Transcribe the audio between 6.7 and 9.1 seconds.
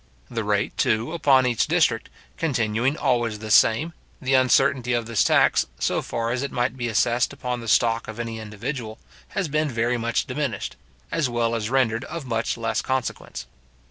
he assessed upon the stock of any individual,